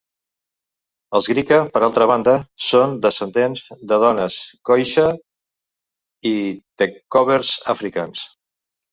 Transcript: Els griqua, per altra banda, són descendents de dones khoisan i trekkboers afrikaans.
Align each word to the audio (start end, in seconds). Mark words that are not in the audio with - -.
Els 1.17 1.27
griqua, 1.31 1.57
per 1.73 1.81
altra 1.87 2.05
banda, 2.11 2.31
són 2.67 2.95
descendents 3.03 3.61
de 3.91 3.99
dones 4.03 4.37
khoisan 4.69 5.19
i 6.31 6.33
trekkboers 6.83 7.53
afrikaans. 7.75 8.25